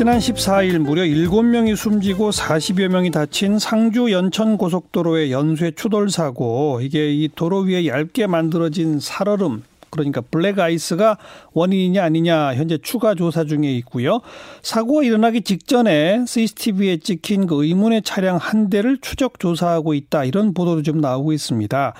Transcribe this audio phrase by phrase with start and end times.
[0.00, 7.12] 지난 14일 무려 7명이 숨지고 40여 명이 다친 상주 연천 고속도로의 연쇄 추돌 사고 이게
[7.12, 11.16] 이 도로 위에 얇게 만들어진 살얼음 그러니까 블랙 아이스가
[11.52, 14.20] 원인이냐 아니냐 현재 추가 조사 중에 있고요.
[14.62, 20.82] 사고가 일어나기 직전에 CCTV에 찍힌 그 의문의 차량 한 대를 추적 조사하고 있다 이런 보도도
[20.82, 21.94] 좀 나오고 있습니다.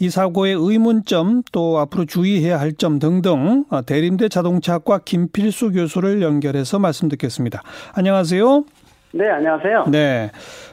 [0.00, 7.08] 이 사고의 의문점 또 앞으로 주의해야 할 점 등등 대림대 자동차학과 김필수 교수를 연결해서 말씀
[7.10, 7.62] 듣겠습니다.
[7.92, 8.64] 안녕하세요.
[9.12, 9.84] 네, 안녕하세요.
[9.88, 10.30] 네.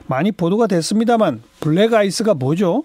[0.07, 2.83] 많이 보도가 됐습니다만 블랙 아이스가 뭐죠?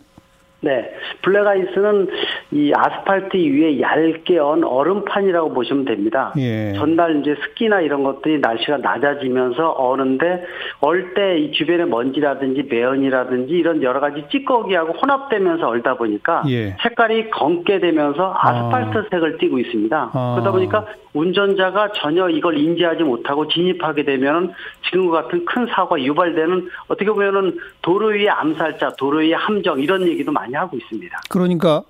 [0.61, 0.95] 네.
[1.21, 2.09] 블랙 아이스는
[2.53, 6.33] 이 아스팔트 위에 얇게 언 얼음판이라고 보시면 됩니다.
[6.39, 6.73] 예.
[6.75, 10.47] 전날 이제 습기나 이런 것들이 날씨가 낮아지면서 어는데
[10.81, 16.77] 얼 때 이 주변에 먼지라든지 매연이라든지 이런 여러 가지 찌꺼기하고 혼합되면서 얼다 보니까 예.
[16.83, 19.05] 색깔이 검게 되면서 아스팔트 아.
[19.11, 20.11] 색을 띠고 있습니다.
[20.13, 20.33] 아.
[20.35, 24.53] 그러다 보니까 운전자가 전혀 이걸 인지하지 못하고 진입하게 되면은
[24.87, 30.33] 지금과 같은 큰 사고가 유발되는 어떻게 보면은 도로 위의 암살자, 도로 위의 함정 이런 얘기도
[30.33, 31.21] 많이 하고 있습니다.
[31.29, 31.83] 그러니까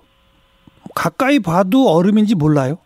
[0.95, 2.77] 가까이 봐도 얼음인지 몰라요?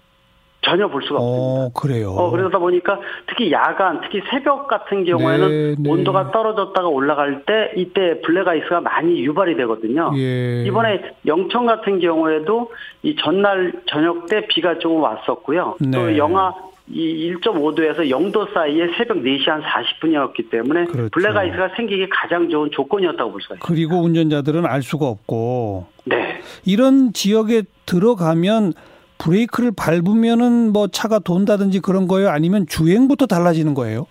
[0.62, 1.66] 전혀 볼 수가 없습니다.
[1.66, 2.12] 어, 그래요.
[2.12, 5.90] 어, 그러다 보니까 특히 야간, 특히 새벽 같은 경우에는 네, 네.
[5.90, 10.12] 온도가 떨어졌다가 올라갈 때 이때 블랙아이스가 많이 유발이 되거든요.
[10.18, 10.66] 예.
[10.66, 12.72] 이번에 영천 같은 경우에도
[13.04, 15.78] 이 전날 저녁 때 비가 조금 왔었고요.
[15.80, 15.92] 네.
[15.92, 16.54] 또 영하
[16.92, 21.10] 이 1.5도에서 0도 사이에 새벽 4시 한 40분이었기 때문에 그렇죠.
[21.12, 23.66] 블랙아이스가 생기기 가장 좋은 조건이었다고 볼 수가 있습니다.
[23.68, 26.40] 그리고 운전자들은 알 수가 없고 네.
[26.66, 28.74] 이런 지역에 들어가면
[29.20, 32.30] 브레이크를 밟으면은 뭐 차가 돈다든지 그런 거예요?
[32.30, 34.08] 아니면 주행부터 달라지는 거예요?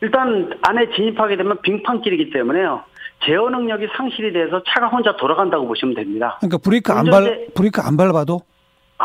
[0.00, 2.82] 일단 안에 진입하게 되면 빙판길이기 때문에요.
[3.24, 6.38] 제어 능력이 상실이 돼서 차가 혼자 돌아간다고 보시면 됩니다.
[6.40, 8.40] 그러니까 브레이크 안 밟, 운전대- 브레이크 안 밟아도?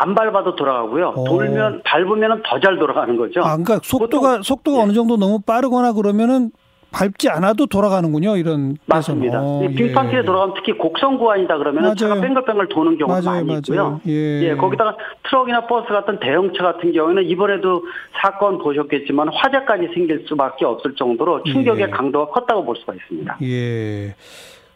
[0.00, 1.14] 안 밟아도 돌아가고요.
[1.16, 1.24] 오.
[1.24, 3.40] 돌면 밟으면 더 잘 돌아가는 거죠.
[3.40, 4.82] 아, 그러니까 속도가, 속도가 예.
[4.82, 6.50] 어느 정도 너무 빠르거나 그러면은
[6.90, 8.76] 밟지 않아도 돌아가는군요, 이런.
[8.86, 9.40] 맞습니다.
[9.42, 10.24] 어, 이 빙판길에 예.
[10.24, 12.22] 돌아가면 특히 곡선 구간이다 그러면 차가 맞아요.
[12.26, 13.82] 뱅글뱅글 도는 경우가 맞아요, 많이 있고요.
[13.82, 14.00] 맞아요.
[14.06, 14.54] 예.
[14.56, 14.96] 거기다가
[15.28, 17.82] 트럭이나 버스 같은 대형차 같은 경우에는 이번에도
[18.22, 21.90] 사건 보셨겠지만 화재까지 생길 수밖에 없을 정도로 충격의 예.
[21.90, 23.36] 강도가 컸다고 볼 수가 있습니다.
[23.42, 24.14] 예.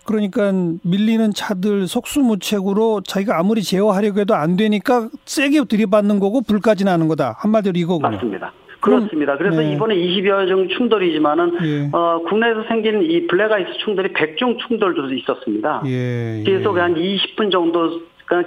[0.04, 0.52] 그러니까
[0.82, 7.36] 밀리는 차들 속수무책으로 자기가 아무리 제어하려고 해도 안 되니까 세게 들이받는 거고 불까지 나는 거다.
[7.38, 8.10] 한마디로 이거군요.
[8.10, 8.52] 맞습니다.
[8.82, 9.36] 그렇습니다.
[9.38, 9.72] 그래서 네.
[9.72, 11.88] 이번에 20여 종 충돌이지만은 예.
[11.92, 15.82] 어, 국내에서 생긴 이 블랙아이스 충돌이 100종 충돌도 있었습니다.
[15.86, 16.40] 예.
[16.40, 16.42] 예.
[16.42, 18.00] 계속 한 20분 정도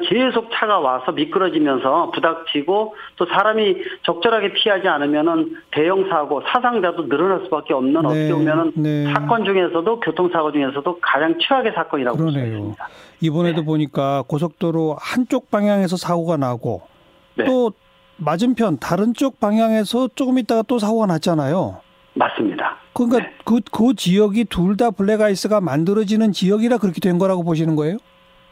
[0.08, 7.74] 계속 차가 와서 미끄러지면서 부닥치고 또 사람이 적절하게 피하지 않으면은 대형 사고 사상자도 늘어날 수밖에
[7.74, 9.14] 없는 네, 어떻게 보면은 네.
[9.14, 12.56] 사건 중에서도 교통사고 중에서도 가장 최악의 사건이라고 볼수 그러네요.
[12.58, 12.88] 있습니다.
[13.22, 13.66] 이번에도 네.
[13.66, 16.82] 보니까 고속도로 한쪽 방향에서 사고가 나고
[17.36, 17.46] 네.
[17.46, 17.72] 또
[18.18, 21.82] 맞은편 다른 쪽 방향에서 조금 있다가 또 사고가 났잖아요.
[22.14, 22.78] 맞습니다.
[22.94, 23.34] 그러니까 네.
[23.44, 27.98] 그, 그 지역이 둘 다 블랙아이스가 만들어지는 지역이라 그렇게 된 거라고 보시는 거예요?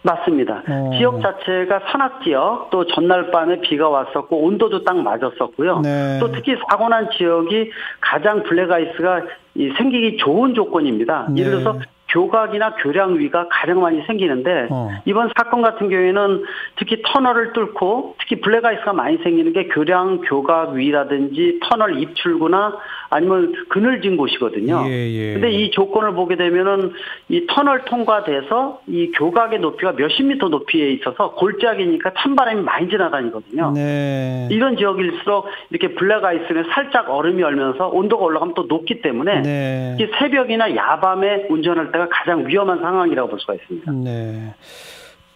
[0.04, 0.64] 맞습니다.
[0.68, 0.92] 어.
[0.98, 5.80] 지역 자체가 산악 지역 또 전날 밤에 비가 왔었고 온도도 딱 맞았었고요.
[5.80, 6.20] 네.
[6.20, 7.72] 또 특히 사고 난 지역이
[8.02, 9.22] 가장 블랙아이스가
[9.56, 11.28] 이 생기기 좋은 조건입니다.
[11.30, 11.42] 네.
[11.42, 11.80] 예를 들어서
[12.14, 14.90] 교각이나 교량 위가 가장 많이 생기는데 어.
[15.06, 16.44] 이번 사건 같은 경우에는
[16.78, 22.78] 특히 터널을 뚫고 특히 블랙아이스가 많이 생기는 게 교량 교각 위라든지 터널 입출구나
[23.10, 24.84] 아니면 그늘진 곳이거든요.
[24.88, 25.34] 예, 예.
[25.34, 26.94] 근데 이 조건을 보게 되면은
[27.30, 33.72] 이 터널 통과돼서 이 교각의 높이가 몇십 미터 높이에 있어서 골짜기니까 찬바람이 많이 지나다니거든요.
[33.76, 34.48] 네.
[34.52, 39.98] 이런 지역일수록 이렇게 블랙아이스는 살짝 얼음이 얼면서 온도가 올라가면 또 높기 때문에 네.
[40.20, 43.92] 새벽이나 야밤에 운전할 때가 가장 위험한 상황이라고 볼 수가 있습니다.
[43.92, 44.54] 네.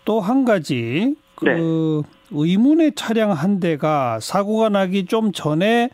[0.06, 1.58] 또 한 가지 그 네.
[2.32, 5.90] 의문의 차량 한 대가 사고가 나기 좀 전에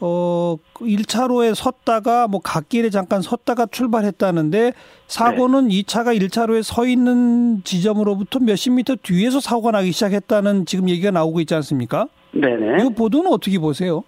[0.00, 4.72] 어 1차로에 섰다가 뭐 갓길에 잠깐 섰다가 출발했다는데
[5.08, 11.10] 사고는 이 차가 1차로에 서 있는 지점으로부터 몇십 미터 뒤에서 사고가 나기 시작했다는 지금 얘기가
[11.10, 12.06] 나오고 있지 않습니까?
[12.32, 12.84] 네네.
[12.84, 14.04] 이 보도는 어떻게 보세요?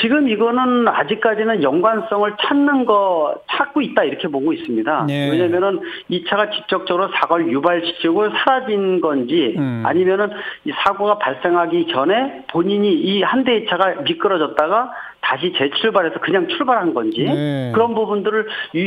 [0.00, 5.04] 지금 이거는 아직까지는 연관성을 찾는 거 찾고 있다 이렇게 보고 있습니다.
[5.06, 5.30] 네.
[5.30, 9.82] 왜냐면은 이 차가 직접적으로 사고를 유발시키고 사라진 건지 음.
[9.84, 10.30] 아니면은
[10.64, 14.92] 이 사고가 발생하기 전에 본인이 이 한 대의 차가 미끄러졌다가
[15.28, 17.72] 다시 재출발해서 그냥 출발한 건지 네.
[17.74, 18.78] 그런 부분들을 이-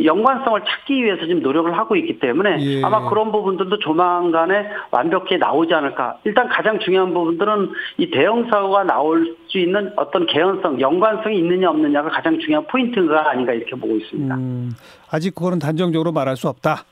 [0.00, 2.82] 이 연관성을 찾기 위해서 지금 노력을 하고 있기 때문에 예.
[2.82, 6.16] 아마 그런 부분들도 조만간에 완벽히 나오지 않을까.
[6.24, 12.08] 일단 가장 중요한 부분들은 이 대형 사고가 나올 수 있는 어떤 개연성, 연관성이 있느냐 없느냐가
[12.08, 14.34] 가장 중요한 포인트가 아닌가 이렇게 보고 있습니다.
[14.34, 14.72] 음,
[15.10, 16.84] 아직 그거는 단정적으로 말할 수 없다.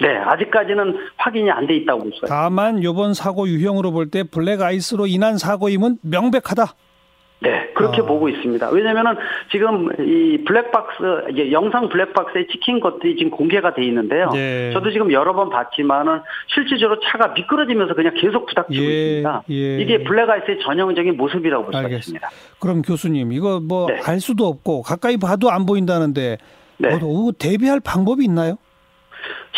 [0.00, 2.26] 네, 아직까지는 확인이 안 돼 있다고 있습니다.
[2.26, 6.74] 다만 이번 사고 유형으로 볼 때 블랙 아이스로 인한 사고임은 명백하다.
[7.40, 8.04] 네, 그렇게 아.
[8.04, 8.70] 보고 있습니다.
[8.70, 9.14] 왜냐면은
[9.52, 10.96] 지금 이 블랙박스,
[11.30, 14.30] 이게 영상 블랙박스에 찍힌 것들이 지금 공개가 돼 있는데요.
[14.32, 14.72] 네.
[14.72, 19.42] 저도 지금 여러 번 봤지만은 실질적으로 차가 미끄러지면서 그냥 계속 부닥치고 예, 있습니다.
[19.50, 19.78] 예.
[19.78, 21.98] 이게 블랙아이스의 전형적인 모습이라고 볼 알겠습니다.
[21.98, 22.28] 있습니다.
[22.58, 24.00] 그럼 교수님 이거 뭐 네.
[24.04, 26.38] 알 수도 없고 가까이 봐도 안 보인다는데
[26.78, 26.96] 네.
[26.96, 28.56] 뭐 대비할 방법이 있나요?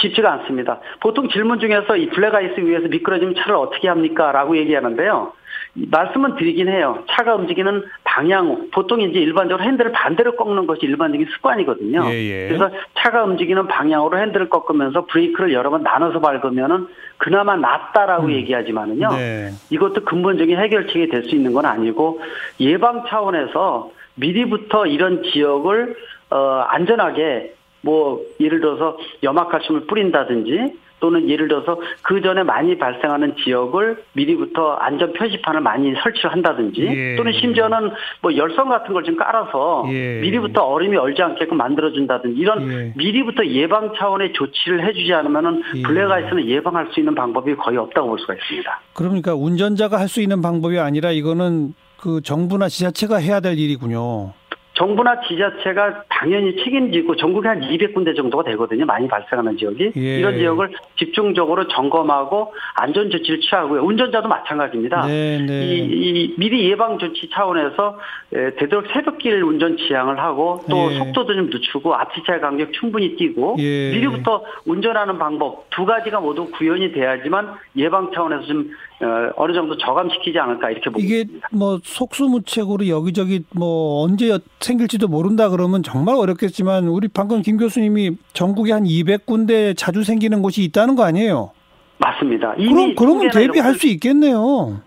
[0.00, 0.80] 쉽지가 않습니다.
[1.00, 4.32] 보통 질문 중에서 이 블랙아이스 위에서 미끄러지면 차를 어떻게 합니까?
[4.32, 5.32] 라고 얘기하는데요.
[5.76, 7.04] 이 말씀은 드리긴 해요.
[7.10, 12.06] 차가 움직이는 방향, 보통 이제 일반적으로 핸들을 반대로 꺾는 것이 일반적인 습관이거든요.
[12.06, 12.48] 예, 예.
[12.48, 16.88] 그래서 차가 움직이는 방향으로 핸들을 꺾으면서 브레이크를 여러 번 나눠서 밟으면은
[17.18, 19.08] 그나마 낫다라고 얘기하지만은요.
[19.12, 19.50] 네.
[19.70, 22.20] 이것도 근본적인 해결책이 될 수 있는 건 아니고
[22.60, 25.94] 예방 차원에서 미리부터 이런 지역을
[26.30, 34.04] 어 안전하게 뭐 예를 들어서 염화칼슘을 뿌린다든지 또는 예를 들어서 그 전에 많이 발생하는 지역을
[34.12, 37.16] 미리부터 안전 표시판을 많이 설치를 한다든지 예.
[37.16, 37.90] 또는 심지어는
[38.22, 40.20] 뭐 열선 같은 걸 좀 깔아서 예.
[40.20, 42.92] 미리부터 얼음이 얼지 않게끔 만들어준다든지 이런 예.
[42.96, 45.82] 미리부터 예방 차원의 조치를 해주지 않으면은 예.
[45.82, 48.80] 블랙아이스는 예방할 수 있는 방법이 거의 없다고 볼 수가 있습니다.
[48.92, 54.32] 그러니까 운전자가 할 수 있는 방법이 아니라 이거는 그 정부나 지자체가 해야 될 일이군요.
[54.80, 58.86] 정부나 지자체가 당연히 책임지고 전국에 한 200군데 정도가 되거든요.
[58.86, 59.92] 많이 발생하는 지역이.
[59.94, 60.18] 예.
[60.18, 63.82] 이런 지역을 집중적으로 점검하고 안전 조치를 취하고요.
[63.82, 65.06] 운전자도 마찬가지입니다.
[65.06, 65.66] 네, 이, 네.
[65.66, 67.98] 이 미리 예방 조치 차원에서
[68.32, 70.96] 에, 되도록 새벽길 운전 지향을 하고 또 예.
[70.96, 73.90] 속도도 좀 늦추고 앞뒤차의 간격 충분히 띄고 예.
[73.90, 78.70] 미리부터 운전하는 방법 두 가지가 모두 구현이 돼야지만 예방 차원에서 좀
[79.02, 81.24] 어, 어느 정도 저감시키지 않을까 이렇게 보고 이게.
[81.52, 84.38] 뭐 속수무책으로 여기저기 뭐 언제
[84.70, 90.62] 생길지도 모른다 그러면 정말 어렵겠지만 우리 방금 김 교수님이 전국에 한 200군데 자주 생기는 곳이
[90.62, 91.50] 있다는 거 아니에요?
[91.98, 92.54] 맞습니다.
[92.54, 94.80] 그럼 그러면 대비할 수 있겠네요.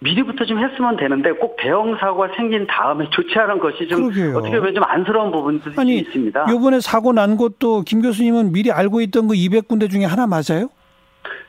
[0.00, 4.38] 미리부터 좀 했으면 되는데 꼭 대형 사고가 생긴 다음에 조치하는 것이 좀 그러게요.
[4.38, 6.46] 어떻게 보면 좀 안쓰러운 부분들이 아니 있습니다.
[6.50, 10.68] 요번에 사고 난 것도 김 교수님은 미리 알고 있던 그 200군데 중에 하나 맞아요?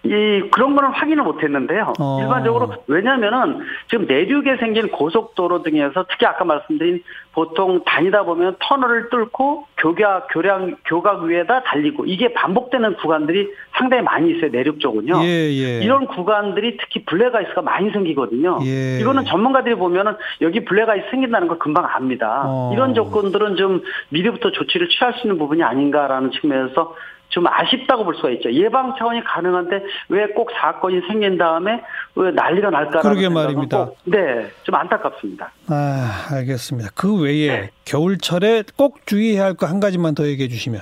[0.03, 1.93] 이 그런 거는 확인을 못 했는데요.
[1.99, 2.19] 어.
[2.21, 3.59] 일반적으로 왜냐하면은
[3.89, 7.03] 지금 내륙에 생긴 고속도로 등에서 특히 아까 말씀드린
[7.37, 13.47] 보통 다니다 보면 터널을 뚫고 교각 교량 교각 위에다 달리고 이게 반복되는 구간들이
[13.77, 15.21] 상당히 많이 있어요 내륙 쪽은요.
[15.21, 15.83] 예, 예.
[15.83, 18.57] 이런 구간들이 특히 블랙아이스가 많이 생기거든요.
[18.65, 18.97] 예.
[18.99, 22.41] 이거는 전문가들이 보면은 여기 블랙아이스 생긴다는 걸 금방 압니다.
[22.47, 22.71] 어.
[22.73, 26.95] 이런 조건들은 좀 미리부터 조치를 취할 수 있는 부분이 아닌가라는 측면에서
[27.29, 28.51] 좀 아쉽다고 볼 수가 있죠.
[28.53, 31.83] 예방 차원이 가능한데 왜 꼭 사건이 생긴 다음에
[32.15, 33.85] 왜 난리가 날까라는 그러게 말입니다.
[33.85, 35.51] 꼭, 네, 좀 안타깝습니다.
[35.69, 36.89] 아, 알겠습니다.
[36.95, 37.69] 그 외에 네.
[37.85, 40.81] 겨울철에 꼭 주의해야 할 거 한 가지만 더 얘기해 주시면.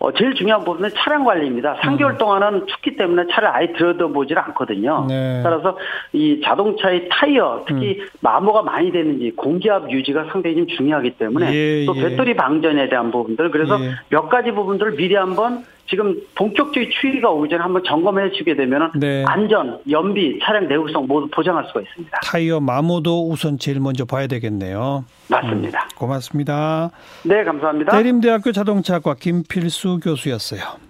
[0.00, 1.74] 어, 제일 중요한 부분은 차량 관리입니다.
[1.80, 5.00] 3개월 동안은 춥기 때문에 차를 아예 들여다보질 않거든요.
[5.02, 5.06] 음.
[5.08, 5.40] 네.
[5.42, 5.76] 따라서
[6.12, 11.96] 이 자동차의 타이어, 특히 마모가 많이 되는지 공기압 유지가 상당히 좀 중요하기 때문에 예, 또
[11.96, 12.02] 예.
[12.02, 13.90] 배터리 방전에 대한 부분들 그래서 예.
[14.10, 19.24] 몇 가지 부분들을 미리 한번 지금 본격적인 추위가 오기 전에 한번 점검해 주게 되면 네.
[19.26, 22.20] 안전, 연비, 차량 내구성 모두 보장할 수가 있습니다.
[22.22, 25.04] 타이어 마모도 우선 제일 먼저 봐야 되겠네요.
[25.28, 25.88] 맞습니다.
[25.96, 26.90] 고맙습니다.
[27.24, 27.92] 네, 감사합니다.
[27.92, 30.87] 대림대학교 자동차과 김필수 교수였어요.